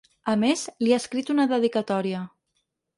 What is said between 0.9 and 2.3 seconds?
ha escrit una dedicatòria.